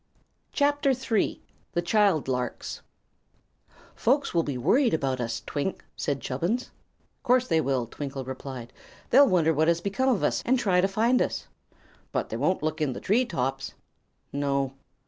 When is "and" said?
10.43-10.57